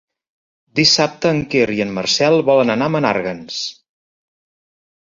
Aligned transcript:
Dissabte 0.79 1.33
en 1.33 1.43
Quer 1.51 1.67
i 1.75 1.79
en 1.87 1.93
Marcel 1.99 2.41
volen 2.49 2.77
anar 2.79 2.89
a 2.89 2.95
Menàrguens. 2.99 3.63